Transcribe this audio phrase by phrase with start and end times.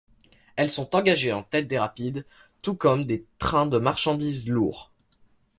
[0.55, 2.25] Elles sont engagées en tête des rapides
[2.63, 4.91] tout comme des trains de marchandises lourds.